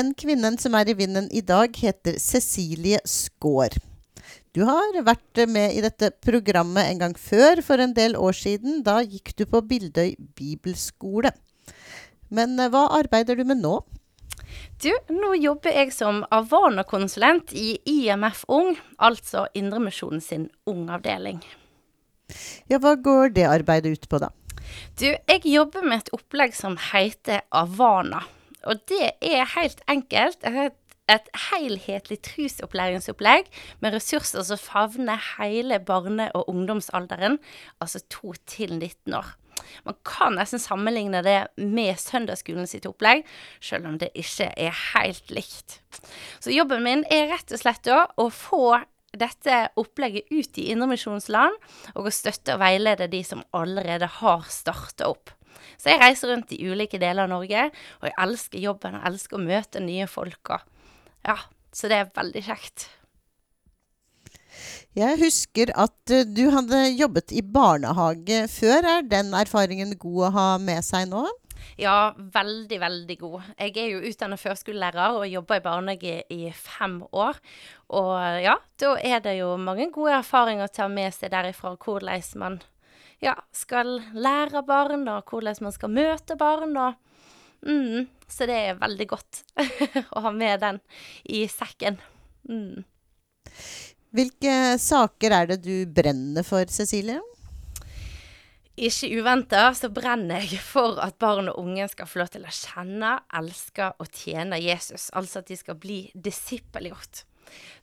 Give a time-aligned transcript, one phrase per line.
[0.00, 3.74] Den kvinnen som er i vinden i dag, heter Cecilie Skaar.
[4.56, 8.78] Du har vært med i dette programmet en gang før, for en del år siden.
[8.86, 11.34] Da gikk du på Bildøy bibelskole.
[12.32, 13.74] Men eh, hva arbeider du med nå?
[14.80, 21.44] Du, nå jobber jeg som Avana-konsulent i IMF Ung, altså Indremisjonen sin Ung-avdeling.
[22.72, 24.32] Ja, hva går det arbeidet ut på, da?
[24.96, 28.24] Du, jeg jobber med et opplegg som heter Avana.
[28.68, 30.78] Og det er helt enkelt et,
[31.10, 33.48] et helhetlig trusopplæringsopplegg
[33.80, 37.38] med ressurser som favner hele barne- og ungdomsalderen,
[37.80, 39.36] altså 2 til 19 år.
[39.84, 43.24] Man kan nesten sammenligne det med søndagsskolen sitt opplegg,
[43.62, 45.80] selv om det ikke er helt likt.
[46.40, 48.78] Så jobben min er rett og slett å få
[49.10, 51.56] dette opplegget ut i Indremisjonsland,
[51.96, 55.32] og å støtte og veilede de som allerede har starta opp.
[55.80, 57.68] Så jeg reiser rundt i ulike deler av Norge,
[58.02, 60.52] og jeg elsker jobben og elsker å møte nye folk.
[60.52, 60.88] Og,
[61.24, 61.38] ja,
[61.72, 62.90] så det er veldig kjekt.
[64.98, 68.88] Jeg husker at uh, du hadde jobbet i barnehage før.
[68.98, 71.24] Er den erfaringen god å ha med seg nå?
[71.80, 73.46] Ja, veldig, veldig god.
[73.54, 77.38] Jeg er jo utdannet førskolelærer og jobber i barnehage i fem år.
[77.96, 82.26] Og ja, da er det jo mange gode erfaringer å ta med seg derifra hvordan
[82.42, 82.60] man
[83.20, 86.76] ja, skal lære barn, og hvordan man skal møte barn.
[86.76, 86.94] og
[87.66, 89.42] mm, Så det er veldig godt
[90.16, 90.80] å ha med den
[91.24, 92.00] i sekken.
[92.48, 92.84] Mm.
[94.10, 97.20] Hvilke saker er det du brenner for, Cecilie?
[98.80, 102.54] Ikke uventa så brenner jeg for at barn og unge skal få lov til å
[102.54, 105.10] kjenne, elske og tjene Jesus.
[105.12, 107.26] Altså at de skal bli disippelgjort.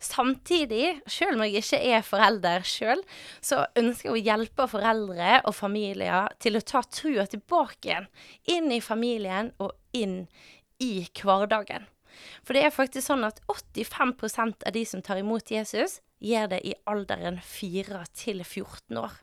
[0.04, 3.04] Samtidig, selv om jeg ikke er forelder sjøl,
[3.42, 8.10] så ønsker jeg å hjelpe foreldre og familier til å ta trua tilbake igjen.
[8.54, 10.26] Inn i familien og inn
[10.84, 11.88] i hverdagen.
[12.46, 16.64] For det er faktisk sånn at 85% av de som tar imot Jesus, gjør det
[16.66, 19.14] i alderen 4 til 14 år.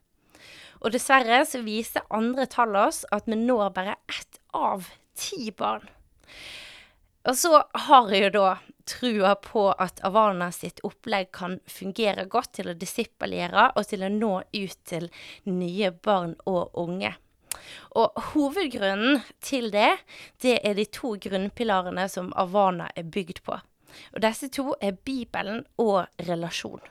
[0.85, 5.87] Og dessverre så viser andre tall oss at vi når bare ett av ti barn.
[7.25, 8.49] Og så har jeg jo da
[8.89, 14.13] trua på at Avana sitt opplegg kan fungere godt til å disippelgjøre og til å
[14.13, 15.11] nå ut til
[15.51, 17.15] nye barn og unge.
[17.99, 19.93] Og hovedgrunnen til det,
[20.43, 23.61] det er de to grunnpilarene som Avana er bygd på.
[24.15, 26.83] Og disse to er Bibelen og relasjon.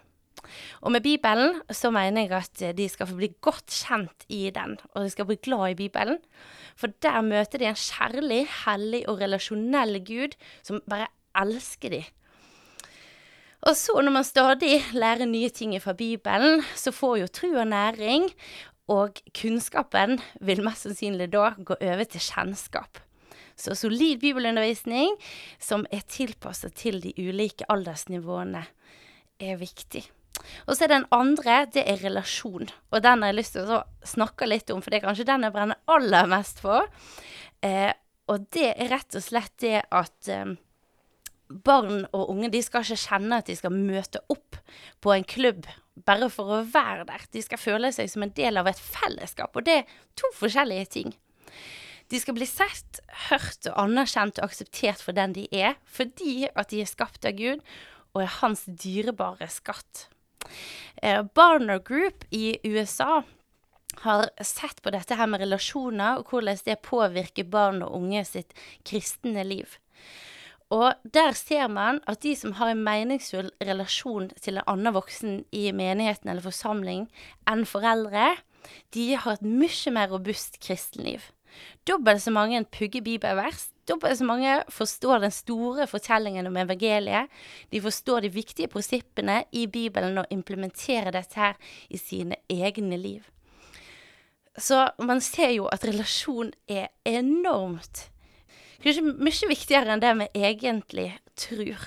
[0.84, 4.76] Og med Bibelen så mener jeg at de skal få bli godt kjent i den,
[4.92, 6.20] og de skal bli glad i Bibelen.
[6.80, 12.04] For der møter de en kjærlig, hellig og relasjonell Gud som bare elsker de.
[13.64, 18.28] Og så når man stadig lærer nye ting fra Bibelen, så får jo trua næring,
[18.92, 23.00] og kunnskapen vil mest sannsynlig da gå over til kjennskap.
[23.56, 25.16] Så solid bibelundervisning
[25.62, 28.66] som er tilpasset til de ulike aldersnivåene,
[29.40, 30.04] er viktig.
[30.68, 32.68] Og så er den andre, det er relasjon.
[32.92, 35.46] Og den har jeg lyst til å snakke litt om, for det er kanskje den
[35.46, 36.90] jeg brenner aller mest for.
[37.64, 37.92] Eh,
[38.32, 40.56] og det er rett og slett det at eh,
[41.66, 44.58] barn og unge de skal ikke kjenne at de skal møte opp
[45.04, 45.68] på en klubb
[46.08, 47.26] bare for å være der.
[47.34, 50.90] De skal føle seg som en del av et fellesskap, og det er to forskjellige
[50.98, 51.14] ting.
[52.12, 53.00] De skal bli sett,
[53.30, 57.38] hørt og anerkjent og akseptert for den de er, fordi at de er skapt av
[57.38, 57.62] Gud
[58.14, 60.08] og er hans dyrebare skatt.
[61.02, 63.24] Eh, Barner Group i USA
[64.04, 68.54] har sett på dette her med relasjoner, og hvordan det påvirker barn og unge sitt
[68.86, 69.78] kristne liv.
[70.74, 75.44] Og der ser man at de som har en meningsfull relasjon til en annen voksen
[75.54, 77.06] i menigheten eller forsamling
[77.50, 78.32] enn foreldre,
[78.96, 81.28] de har et mye mer robust kristenliv.
[81.86, 87.30] Dobbelt så mange pugger bibelvers, dobbelt så mange forstår den store fortellingen om evangeliet.
[87.70, 91.60] De forstår de viktige prinsippene i Bibelen og implementerer dette her
[91.90, 93.22] i sine egne liv.
[94.58, 98.08] Så man ser jo at relasjon er enormt
[98.84, 101.08] Kanskje mye viktigere enn det vi egentlig
[101.40, 101.86] tror.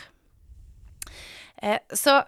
[1.62, 2.22] Eh, så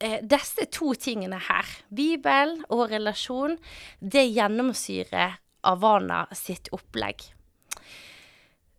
[0.00, 3.56] eh, disse to tingene her, Bibel og relasjon,
[4.00, 5.38] det gjennomsyrer
[5.68, 7.24] Avana sitt opplegg.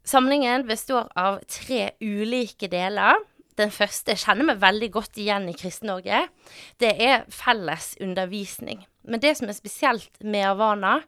[0.03, 3.21] Samlingen består av tre ulike deler.
[3.55, 6.25] Den første kjenner vi veldig godt igjen i Kristen-Norge.
[6.81, 8.83] Det er felles undervisning.
[9.03, 10.99] Men det som er spesielt med Havana,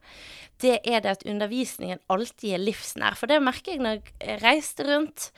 [0.64, 3.18] det er det at undervisningen alltid er livsnær.
[3.20, 5.30] For det merker jeg når jeg reiste rundt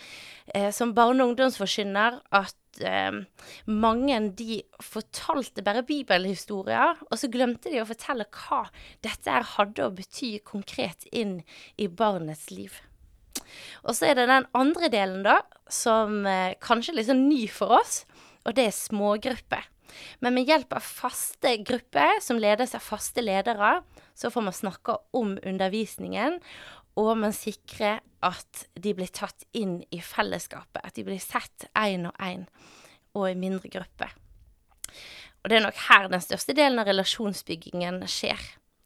[0.53, 3.21] eh, som barne- og ungdomsforkynner, at eh,
[3.69, 8.65] mange de fortalte bare bibelhistorier, og så glemte de å fortelle hva
[9.05, 11.39] dette hadde å bety konkret inn
[11.77, 12.81] i barnets liv.
[13.85, 15.39] Og så er det den andre delen, da,
[15.69, 18.01] som eh, kanskje er litt sånn ny for oss,
[18.47, 19.65] og det er smågrupper.
[20.23, 23.81] Men med hjelp av faste grupper, som ledes av faste ledere,
[24.17, 26.39] så får man snakke om undervisningen,
[26.97, 30.81] og man sikrer at de blir tatt inn i fellesskapet.
[30.81, 32.47] At de blir sett én og én,
[33.13, 34.15] og i mindre grupper.
[35.43, 38.41] Og det er nok her den største delen av relasjonsbyggingen skjer.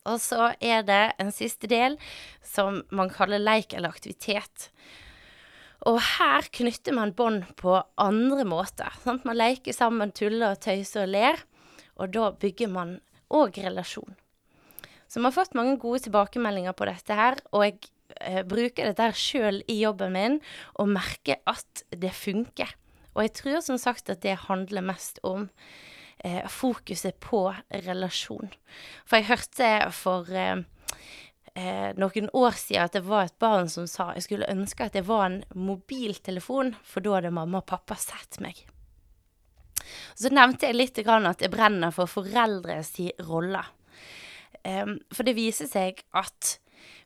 [0.09, 1.97] Og så er det en siste del
[2.45, 4.69] som man kaller leik eller aktivitet.
[5.89, 8.91] Og her knytter man bånd på andre måter.
[9.03, 9.25] Sant?
[9.25, 11.45] Man leker sammen, tuller og tøyser og ler.
[11.97, 12.99] Og da bygger man
[13.33, 14.13] òg relasjon.
[15.11, 17.89] Så vi har fått mange gode tilbakemeldinger på dette her, og jeg
[18.21, 20.37] eh, bruker dette her sjøl i jobben min
[20.79, 22.71] og merker at det funker.
[23.11, 25.49] Og jeg tror som sagt at det handler mest om
[26.23, 27.49] eh, fokuset på
[27.89, 28.53] relasjon.
[29.03, 30.63] For jeg hørte for eh,
[31.55, 34.97] eh, noen år siden at det var et barn som sa jeg skulle ønske at
[34.97, 38.65] det var en mobiltelefon, for da hadde mamma og pappa sett meg.
[40.15, 42.93] Så nevnte jeg litt at jeg brenner for foreldres
[43.27, 43.63] rolle.
[44.61, 46.57] Um, for det viser seg at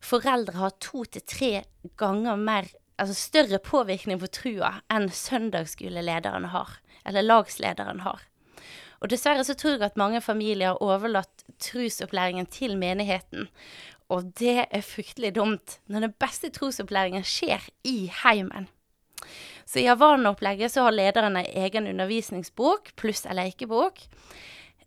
[0.04, 1.52] foreldre har to til tre
[1.98, 2.68] ganger mer,
[3.00, 6.78] altså større påvirkning på trua enn søndagsskolelederen har,
[7.08, 8.26] eller lagslederen har.
[9.04, 13.50] Og dessverre så tror jeg at mange familier har overlatt trusopplæringen til menigheten.
[14.14, 18.70] Og det er fryktelig dumt når den beste trosopplæringen skjer i heimen.
[19.66, 24.04] Så i Havana-opplegget så har lederen en egen undervisningsbok pluss en lekebok.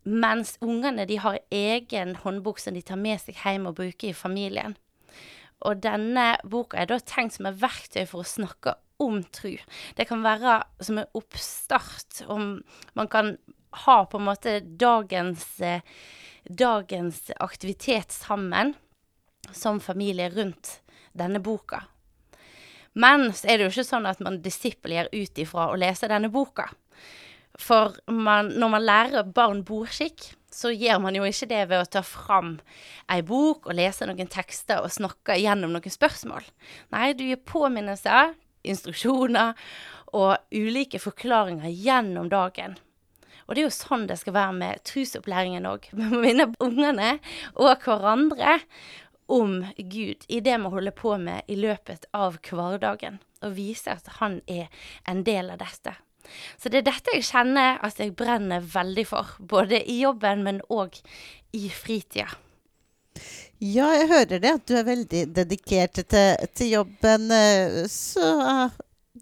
[0.06, 4.16] Mens ungene de har egen håndbok som de tar med seg hjem og bruker i
[4.16, 4.78] familien.
[5.66, 9.56] Og denne boka er da tenkt som et verktøy for å snakke om tru.
[9.98, 12.60] Det kan være som en oppstart, om
[12.94, 13.34] man kan
[13.84, 15.82] ha på en måte dagens, eh,
[16.46, 18.76] dagens aktivitet sammen
[19.52, 20.80] som familie rundt
[21.16, 21.84] denne boka.
[22.98, 26.30] Men så er det jo ikke sånn at man disippelgjør ut ifra å lese denne
[26.32, 26.66] boka.
[27.58, 31.90] For man, når man lærer barn bordskikk, så gjør man jo ikke det ved å
[31.98, 32.56] ta fram
[33.12, 36.46] ei bok og lese noen tekster og snakke gjennom noen spørsmål.
[36.94, 38.34] Nei, du gir påminnelser,
[38.66, 39.58] instruksjoner
[40.16, 42.78] og ulike forklaringer gjennom dagen.
[43.48, 45.88] Og det er jo sånn det skal være med trusopplæringen òg.
[45.96, 47.14] Vi må minne ungene
[47.56, 48.58] og hverandre
[49.28, 54.08] om Gud i det vi holder på med i løpet av hverdagen, og vise at
[54.18, 54.68] han er
[55.08, 55.94] en del av dette.
[56.58, 60.60] Så det er dette jeg kjenner at jeg brenner veldig for, både i jobben, men
[60.72, 60.98] òg
[61.56, 62.28] i fritida.
[63.58, 67.30] Ja, jeg hører det, at du er veldig dedikert til, til jobben.
[67.34, 68.76] Eh, så uh,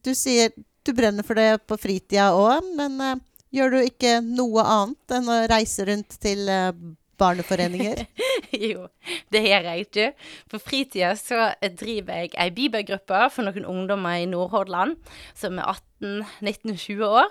[0.04, 0.52] du sier
[0.86, 3.16] du brenner for det på fritida òg, men uh,
[3.54, 6.74] gjør du ikke noe annet enn å reise rundt til uh,
[7.20, 8.04] barneforeninger?
[8.70, 8.86] jo,
[9.32, 10.28] det gjør jeg, du.
[10.52, 14.96] På fritida så driver jeg ei bibelgruppe for noen ungdommer i Nordhordland
[15.36, 15.70] som er
[16.02, 17.30] 18-19-20 år.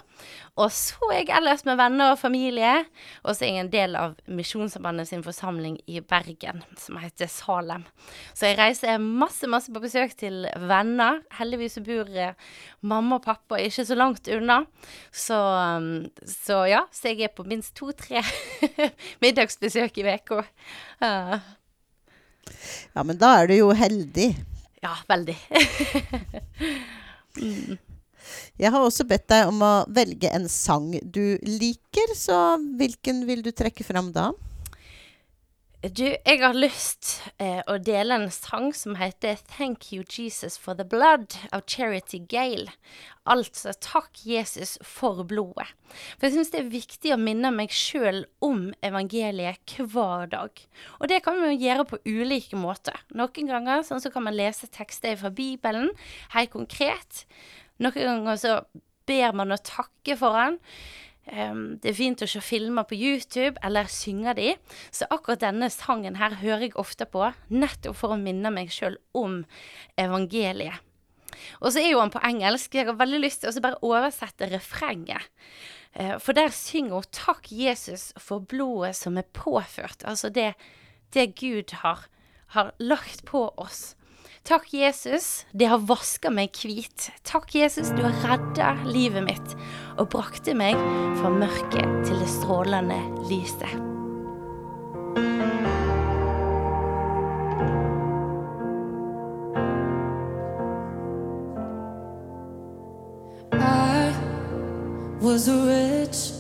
[0.62, 2.72] Og så er jeg ellers med venner og familie.
[3.24, 7.86] Og så er jeg en del av Misjonssambandet sin forsamling i Bergen, som heter Salem.
[8.34, 11.22] Så jeg reiser masse, masse på besøk til venner.
[11.38, 12.34] Heldigvis bor eh,
[12.82, 14.64] mamma og pappa ikke så langt unna.
[15.12, 18.24] Så, um, så ja, så jeg er på minst to-tre
[19.24, 20.42] middagsbesøk i uka.
[21.04, 21.38] Uh.
[22.96, 24.30] Ja, men da er du jo heldig.
[24.86, 25.36] Ja, veldig.
[27.42, 27.78] mm.
[28.62, 33.46] Jeg har også bedt deg om å velge en sang du liker, så hvilken vil
[33.46, 34.32] du trekke fram da?
[35.86, 40.74] Du, jeg har lyst eh, å dele en sang som heter 'Thank You Jesus for
[40.74, 42.74] the Blood' av Charity Gale.
[43.30, 45.76] Altså 'Takk, Jesus, for blodet'.
[46.18, 50.50] For jeg syns det er viktig å minne meg sjøl om evangeliet hver dag.
[50.98, 52.98] Og det kan man gjøre på ulike måter.
[53.14, 55.92] Noen ganger sånn så kan man lese tekster fra Bibelen,
[56.34, 57.28] helt konkret.
[57.84, 58.60] Noen ganger så
[59.10, 60.60] ber man å takke for den.
[61.26, 64.52] Um, det er fint å se filmer på YouTube, eller synge de.
[64.94, 69.00] Så akkurat denne sangen her hører jeg ofte på, nettopp for å minne meg sjøl
[69.18, 69.42] om
[70.02, 70.84] evangeliet.
[71.60, 72.78] Og så er jo han på engelsk.
[72.78, 75.26] Jeg har veldig lyst til å bare oversette refrenget.
[75.96, 80.06] Eh, for der synger hun 'Takk, Jesus, for blodet som er påført'.
[80.06, 80.54] Altså det,
[81.14, 82.08] det Gud har,
[82.48, 83.96] har lagt på oss.
[84.46, 87.08] Takk, Jesus, det har vaska meg hvit.
[87.26, 89.56] Takk, Jesus, du har redda livet mitt
[89.98, 90.78] og brakte meg
[91.18, 93.74] fra mørket til det strålende lyset.
[103.50, 104.14] I
[105.26, 106.35] was a rich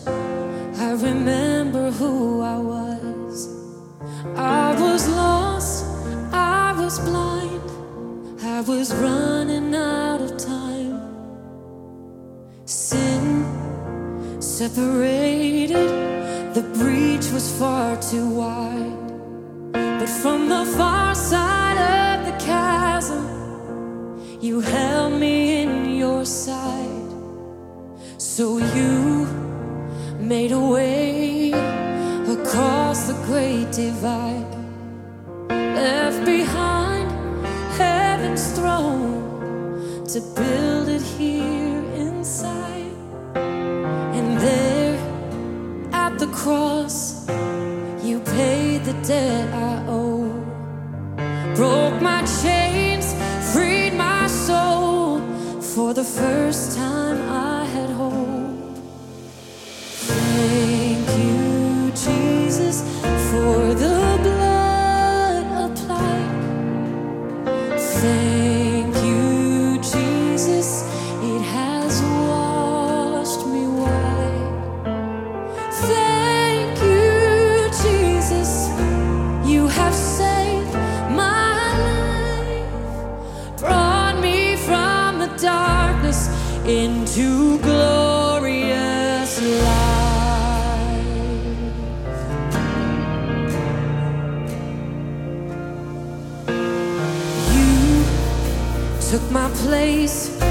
[14.75, 19.72] separated, the breach was far too wide.
[19.72, 23.24] But from the far side of the chasm,
[24.41, 27.10] you held me in your sight.
[28.17, 29.25] So you
[30.20, 31.53] made a way
[32.38, 34.53] across the great divide,
[35.50, 37.08] left behind
[37.77, 40.75] heaven's throne to build.
[49.07, 49.35] do.
[86.67, 91.05] into glorious life.
[97.53, 98.03] You
[99.10, 100.41] took my place,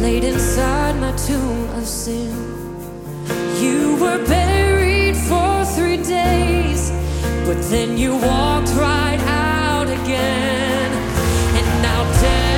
[0.00, 2.32] laid inside my tomb of sin.
[3.60, 6.90] You were buried for three days,
[7.44, 10.90] but then you walked right out again,
[11.54, 12.49] and now death.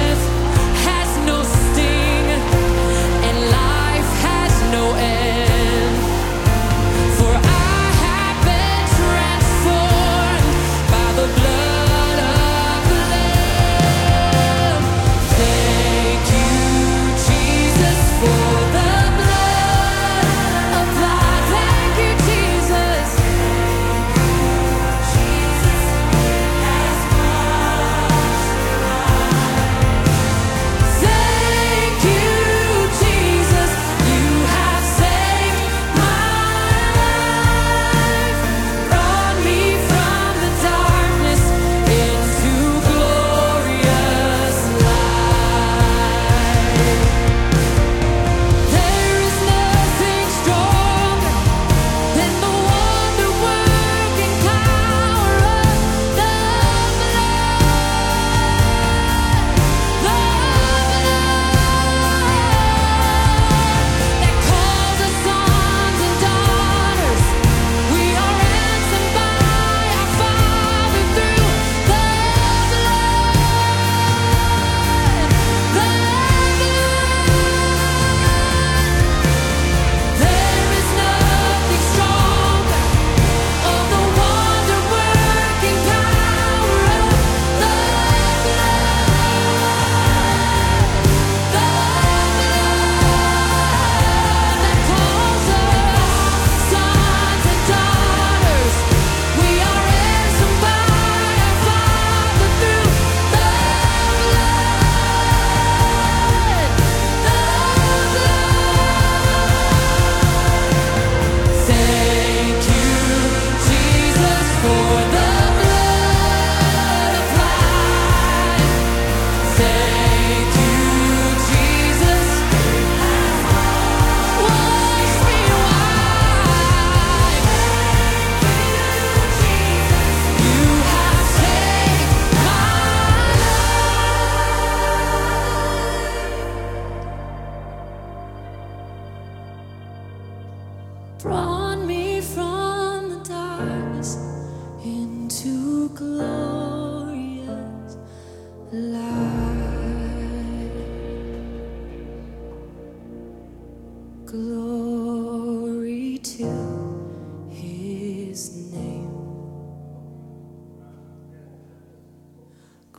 [111.62, 112.11] say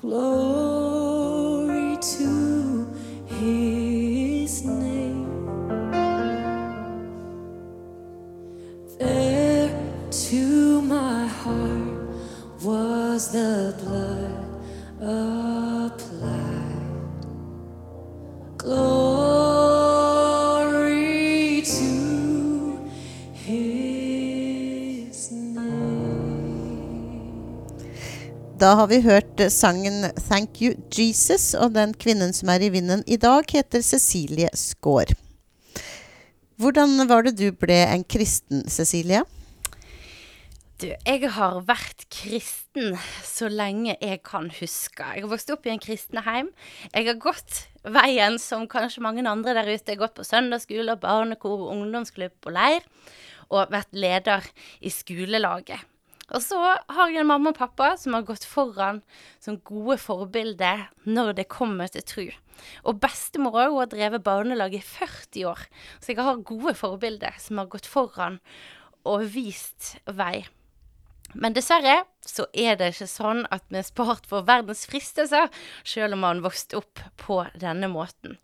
[0.03, 2.85] Glory to
[3.25, 5.31] his name.
[8.99, 9.71] There
[10.11, 12.09] to my heart
[12.61, 14.45] was the blood
[14.99, 16.11] applied.
[18.57, 19.61] Glory
[21.61, 22.77] to
[23.31, 25.63] his name.
[28.57, 32.69] Da har vi hørt eh, sangen 'Thank You Jesus', og den kvinnen som er i
[32.69, 35.13] vinden i dag, heter Cecilie Skaar.
[36.57, 39.23] Hvordan var det du ble en kristen, Cecilie?
[40.81, 45.05] Du, jeg har vært kristen så lenge jeg kan huske.
[45.15, 46.49] Jeg har vokst opp i en kristenheim.
[46.91, 49.85] Jeg har gått veien som kanskje mange andre der ute.
[49.87, 52.83] Jeg har gått på søndagsskole, barnekor, ungdomsklubb og leir.
[53.53, 54.45] Og vært leder
[54.81, 55.92] i skolelaget.
[56.31, 59.01] Og så har jeg en mamma og pappa som har gått foran
[59.43, 62.25] som gode forbilder når det kommer til tru.
[62.87, 65.67] Og bestemor òg, hun har drevet barnelag i 40 år.
[65.99, 68.39] Så jeg har gode forbilder som har gått foran
[69.03, 70.45] og vist vei.
[71.33, 75.49] Men dessverre så er det ikke sånn at vi er spart for verdens fristelser,
[75.83, 78.37] selv om man vokste opp på denne måten.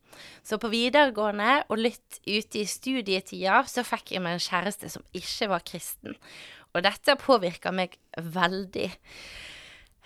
[0.44, 5.06] Så på videregående og litt ute i studietida så fikk jeg meg en kjæreste som
[5.16, 6.18] ikke var kristen.
[6.76, 8.90] Og dette påvirka meg veldig.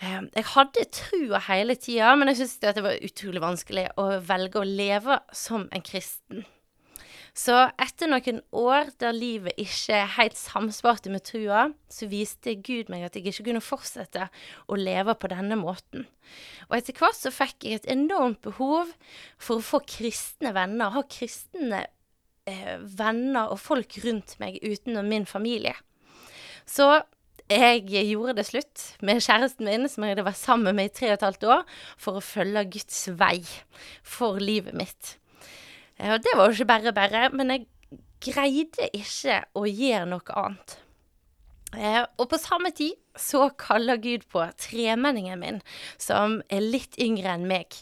[0.01, 4.59] Eh, Jeg hadde trua hele tida, men jeg syntes det var utrolig vanskelig å velge
[4.61, 6.45] å leve som en kristen.
[7.33, 13.07] Så etter noen år der livet ikke helt samsvarte med trua, så viste Gud meg
[13.07, 14.27] at jeg ikke kunne fortsette
[14.69, 16.05] å leve på denne måten.
[16.69, 18.91] Og etter hvert så fikk jeg et enormt behov
[19.41, 21.87] for å få kristne venner, ha kristne
[22.45, 25.73] eh, venner og folk rundt meg utenom min familie.
[26.65, 26.87] Så
[27.51, 31.11] jeg gjorde det slutt med kjæresten min, som jeg hadde vært sammen med i tre
[31.11, 31.65] og et halvt år,
[31.99, 33.43] for å følge Guds vei
[34.01, 35.17] for livet mitt.
[35.99, 37.67] Eh, Og det var jo ikke bare bare, men jeg
[38.23, 40.77] greide ikke å gjøre noe annet.
[41.73, 45.61] Eh, og på samme tid så kaller Gud på tremenningen min,
[45.97, 47.73] som er litt yngre enn meg.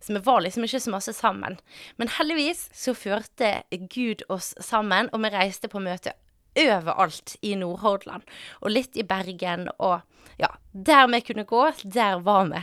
[0.00, 1.58] Så vi var liksom ikke så masse sammen.
[1.96, 3.62] Men heldigvis så førte
[3.92, 6.14] Gud oss sammen, og vi reiste på møte
[6.58, 8.26] overalt i Nordhordland.
[8.60, 10.00] Og litt i Bergen, og
[10.40, 12.62] ja, der vi kunne gå, der var vi.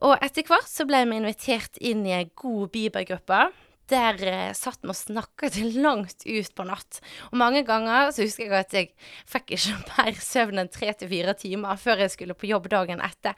[0.00, 3.50] Og etter hvert så ble vi invitert inn i ei god bibelgruppe.
[3.90, 7.00] Der eh, satt vi og snakka til langt ut på natt.
[7.30, 8.90] Og mange ganger så husker jeg at jeg
[9.28, 13.02] fikk ikke mer søvn enn tre til fire timer før jeg skulle på jobb dagen
[13.04, 13.36] etter.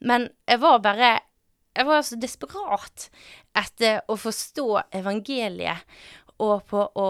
[0.00, 1.18] Men jeg var bare
[1.70, 3.04] Jeg var så desperat
[3.54, 4.64] etter å forstå
[4.98, 5.84] evangeliet
[6.42, 7.06] og på å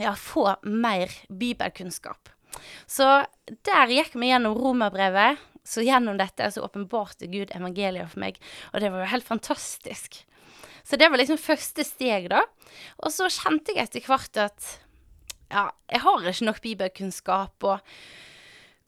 [0.00, 2.30] ja, få mer bibelkunnskap.
[2.86, 3.06] Så
[3.66, 5.40] der gikk vi gjennom romerbrevet.
[5.64, 8.38] Så gjennom dette så åpenbarte Gud evangeliet for meg,
[8.74, 10.16] og det var jo helt fantastisk.
[10.82, 12.40] Så det var liksom første steg, da.
[12.98, 14.72] Og så kjente jeg etter hvert at
[15.52, 17.78] ja, jeg har ikke nok bibelkunnskap, og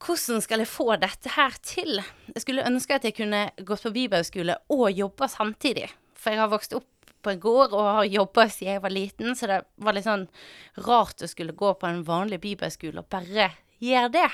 [0.04, 2.02] hvordan skal jeg få dette her til?
[2.32, 5.86] Jeg skulle ønske at jeg kunne gått på bibelskole og jobba samtidig,
[6.18, 6.90] for jeg har vokst opp
[7.24, 10.26] på en gård og har jobba siden jeg var liten, så det var litt sånn
[10.86, 13.50] rart å skulle gå på en vanlig bibelskole og bare
[13.82, 14.28] gjøre det.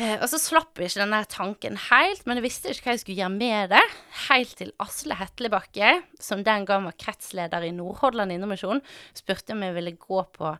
[0.00, 3.02] Eh, og så slapp jeg ikke denne tanken helt, men jeg visste ikke hva jeg
[3.02, 3.82] skulle gjøre med det.
[4.26, 8.80] Helt til Asle Hetlebakke, som den gang var kretsleder i Nordhordland Indremisjon,
[9.16, 10.54] spurte om jeg ville gå på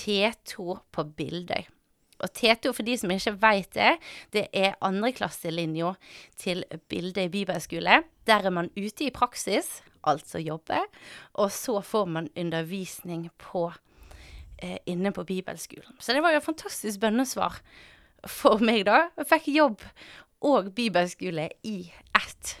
[0.00, 1.68] T2 på Bildøy.
[2.20, 3.92] Og T2, for de som ikke vet det,
[4.36, 5.94] det er andreklasselinja
[6.40, 8.02] til Bildøy bibelskole.
[8.28, 10.80] Der er man ute i praksis, altså jobbe.
[11.34, 13.72] og så får man undervisning på,
[14.58, 15.96] eh, inne på bibelskolen.
[15.98, 17.60] Så det var jo et fantastisk bønnesvar
[18.26, 19.08] for meg, da.
[19.16, 19.82] Jeg fikk jobb
[20.42, 22.56] og bibelskole i ett.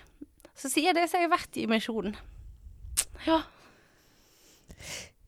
[0.56, 2.16] Så sier det, har jeg vært i misjonen.
[3.26, 3.42] Ja.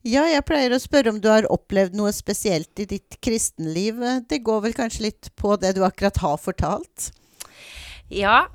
[0.03, 4.01] Ja, jeg pleier å spørre om du har opplevd noe spesielt i ditt kristenliv.
[4.27, 7.07] Det går vel kanskje litt på det du akkurat har fortalt?
[8.11, 8.49] Ja,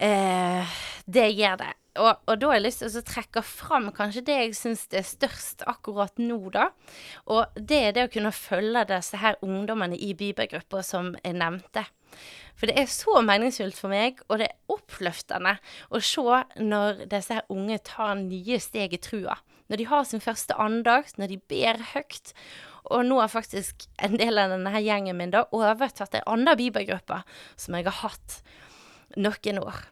[0.00, 1.74] eh, det gjør det.
[1.98, 5.06] Og, og da har jeg lyst til å trekke fram kanskje det jeg syns er
[5.06, 6.68] størst akkurat nå, da.
[7.26, 11.88] Og det er det å kunne følge disse her ungdommene i bibelgruppa som jeg nevnte.
[12.54, 15.56] For det er så meningsfullt for meg, og det er oppløftende
[15.90, 19.38] å se når disse her unge tar nye steg i trua.
[19.70, 22.34] Når de har sin første andakt, når de ber høyt.
[22.90, 27.22] Og nå har faktisk en del av denne gjengen min da overtatt en annen bibelgruppe
[27.54, 28.42] som jeg har hatt
[29.16, 29.86] noen år.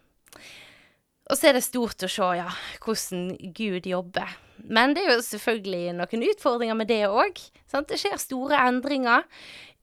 [1.29, 2.49] Og så er det stort å se ja,
[2.85, 4.31] hvordan Gud jobber.
[4.69, 7.41] Men det er jo selvfølgelig noen utfordringer med det òg.
[7.69, 9.27] Det skjer store endringer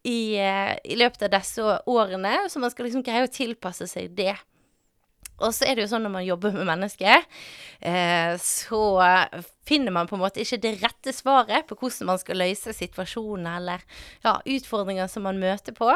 [0.06, 4.14] i, eh, i løpet av disse årene, så man skal liksom greie å tilpasse seg
[4.18, 4.34] det.
[5.44, 7.26] Og så er det jo sånn når man jobber med mennesker,
[7.84, 8.82] eh, så
[9.68, 13.60] finner man på en måte ikke det rette svaret på hvordan man skal løse situasjoner
[13.60, 13.84] eller
[14.24, 15.92] ja, utfordringer som man møter på.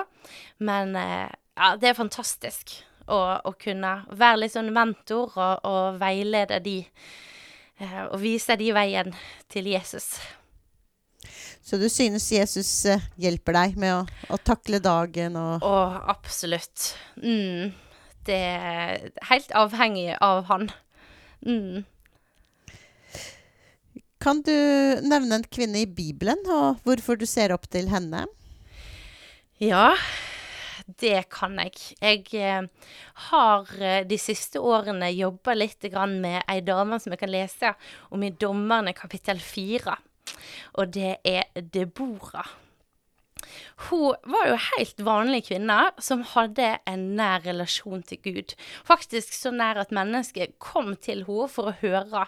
[0.60, 6.00] Men eh, ja, det er fantastisk å, å kunne være litt sånn mentor og, og
[6.02, 6.78] veilede de.
[7.80, 9.14] Eh, og vise de veien
[9.52, 10.18] til Jesus.
[11.64, 14.02] Så du synes Jesus eh, hjelper deg med å,
[14.34, 15.76] å takle dagen og Å,
[16.12, 16.94] absolutt.
[17.22, 17.72] Mm.
[18.26, 20.70] Det er helt avhengig av han.
[21.46, 21.86] Mm.
[24.20, 24.52] Kan du
[25.06, 28.26] nevne en kvinne i Bibelen, og hvorfor du ser opp til henne?
[29.64, 29.94] Ja,
[31.02, 31.76] det kan jeg.
[32.02, 32.94] Jeg eh,
[33.30, 37.74] har eh, de siste årene jobba litt med ei dame som jeg kan lese
[38.10, 39.98] om i Dommerne kapittel fire.
[40.78, 42.46] Og det er Debora.
[43.90, 48.56] Hun var jo helt vanlig kvinne som hadde en nær relasjon til Gud.
[48.84, 52.28] Faktisk så nær at mennesket kom til henne for å høre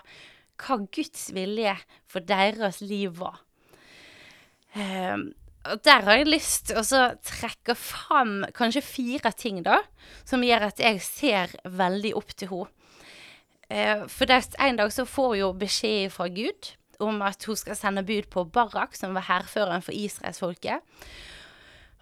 [0.61, 1.75] hva Guds vilje
[2.09, 3.41] for deres liv var.
[4.77, 5.31] Ehm,
[5.69, 9.81] og der har jeg lyst til å trekke fram kanskje fire ting, da,
[10.25, 12.77] som gjør at jeg ser veldig opp til henne.
[13.71, 17.77] Eh, for en dag så får hun jo beskjed fra Gud om at hun skal
[17.77, 20.81] sende bud på Barak, som var hærføreren for israelsfolket.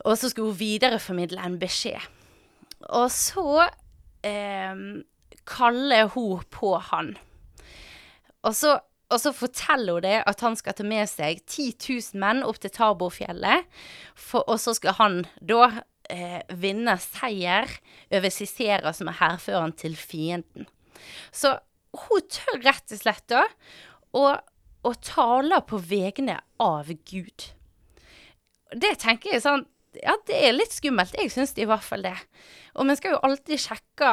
[0.07, 2.01] Og så skulle hun videreformidle en beskjed.
[2.89, 3.67] Og så
[4.25, 4.81] eh,
[5.45, 7.13] kaller hun på han.
[8.41, 8.77] Og så,
[9.09, 12.59] og så forteller hun det at han skal ta med seg 10 000 menn opp
[12.61, 13.65] til Taborfjellet.
[14.13, 15.81] For, og så skal han da
[16.13, 17.71] eh, vinne seier
[18.13, 20.69] over Sisera, som er hærføreren til fienden.
[21.33, 21.57] Så
[22.05, 23.45] hun tør rett og slett da
[24.13, 24.35] å,
[25.05, 27.49] tale på vegne av Gud.
[28.69, 29.65] Det tenker jeg sånn
[29.97, 31.15] Ja, det er litt skummelt.
[31.17, 32.13] Jeg syns i hvert fall det.
[32.77, 34.11] Og vi skal jo alltid sjekke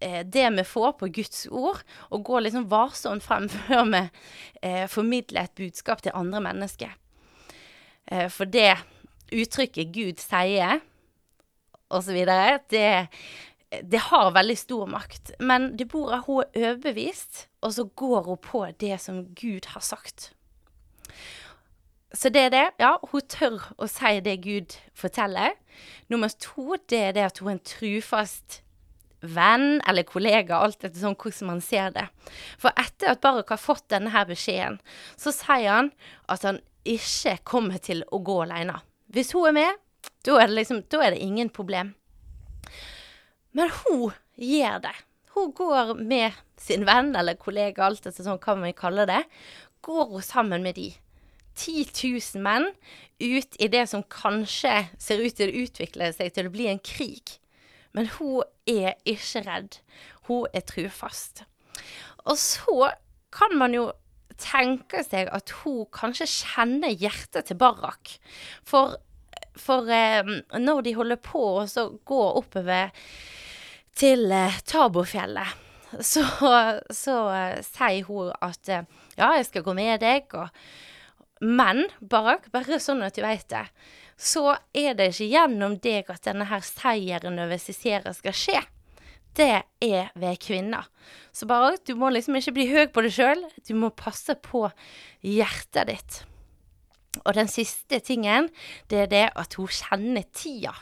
[0.00, 4.02] eh, det vi får på Guds ord, og gå liksom varsomt frem før vi
[4.62, 6.94] eh, formidler et budskap til andre mennesker.
[8.06, 8.74] Eh, for det
[9.34, 10.80] uttrykket Gud sier,
[11.90, 12.22] osv.,
[12.70, 12.86] det,
[13.82, 15.34] det har veldig stor makt.
[15.40, 20.32] Men Deborah hun er overbevist, og så går hun på det som Gud har sagt.
[22.14, 22.66] Så det er det.
[22.80, 25.56] Ja, hun tør å si det Gud forteller.
[26.08, 28.62] Nummer to, det er det at hun er en trufast
[29.20, 32.06] venn eller kollega, alt etter sånn hvordan man ser det.
[32.60, 34.78] For etter at Barak har fått denne her beskjeden,
[35.16, 35.92] så sier han
[36.32, 38.78] at han ikke kommer til å gå alene.
[39.12, 39.82] Hvis hun er med,
[40.26, 41.94] da er det liksom, da er det ingen problem.
[43.56, 44.94] Men hun gjør det.
[45.36, 49.22] Hun går med sin venn eller kollega, alt etter sånn hva man kaller det,
[49.84, 50.90] går hun sammen med de.
[51.56, 51.88] 10
[52.36, 52.66] 000 menn
[53.20, 56.82] ut i det som kanskje ser ut til å utvikle seg til å bli en
[56.84, 57.38] krig.
[57.96, 59.80] Men hun er ikke redd.
[60.28, 61.44] Hun er trufast.
[62.26, 62.92] Og så
[63.34, 63.90] kan man jo
[64.40, 68.16] tenke seg at hun kanskje kjenner hjertet til Barak.
[68.68, 68.98] For,
[69.56, 70.26] for eh,
[70.60, 72.92] når de holder på å gå oppover
[73.96, 75.62] til eh, Tabofjellet,
[76.04, 76.24] så,
[76.92, 78.84] så eh, sier hun at eh,
[79.16, 80.52] ja, jeg skal gå med deg, og
[81.44, 83.66] men Barak, bare sånn at du vet det,
[84.16, 88.62] så er det ikke gjennom deg at denne her seieren over Cicera skal skje.
[89.36, 89.50] Det
[89.84, 90.86] er ved kvinner.
[91.36, 93.42] Så bare du må liksom ikke bli høy på deg sjøl.
[93.68, 94.64] Du må passe på
[95.20, 96.22] hjertet ditt.
[97.24, 98.48] Og den siste tingen,
[98.88, 100.72] det er det at hun kjenner tida.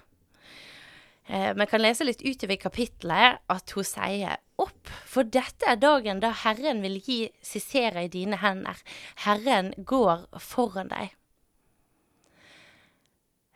[1.27, 6.21] Eh, Vi kan lese litt utover kapittelet at hun sier opp, for dette er dagen
[6.23, 8.79] da Herren vil gi Cicera i dine hender.
[9.27, 11.11] Herren går foran deg.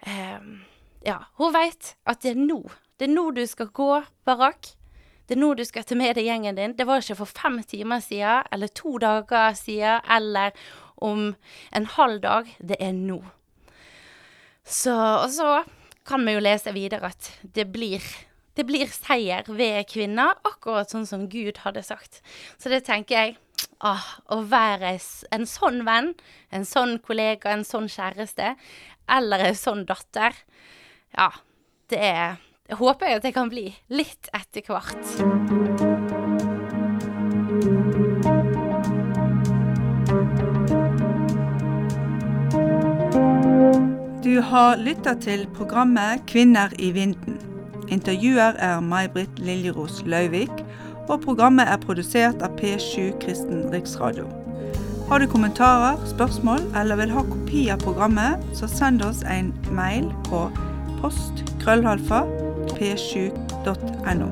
[0.07, 0.41] Eh,
[1.07, 2.63] ja, hun veit at det er nå.
[2.99, 3.93] Det er nå du skal gå,
[4.27, 4.75] Barak.
[5.29, 6.75] Det er nå du skal ta med deg gjengen din.
[6.77, 10.57] Det var ikke for fem timer siden, eller to dager siden, eller
[11.05, 11.35] om
[11.71, 12.49] en halv dag.
[12.59, 13.21] Det er nå.
[14.65, 15.51] Så, og så
[16.09, 18.05] kan vi jo lese videre at det blir,
[18.57, 22.23] det blir seier ved kvinner, akkurat sånn som Gud hadde sagt.
[22.57, 23.37] Så det tenker jeg
[23.81, 24.97] ah, Å være
[25.35, 26.13] en sånn venn,
[26.51, 28.55] en sånn kollega, en sånn kjæreste,
[29.09, 30.37] eller en sånn datter,
[31.17, 31.31] ja,
[31.89, 32.37] det er
[32.69, 36.19] Jeg håper at det kan bli litt etter hvert.
[44.21, 47.39] Du har lytta til programmet Kvinner i vinden.
[47.89, 50.53] Intervjuer er May-Britt Liljeros Løyvik,
[51.09, 54.29] og programmet er produsert av P7 Kristen Riksradio.
[55.09, 60.11] Har du kommentarer, spørsmål eller vil ha kopi av programmet, så send oss en mail
[60.29, 60.45] på
[61.01, 62.27] post krøllhalfa
[62.75, 64.29] p7.no.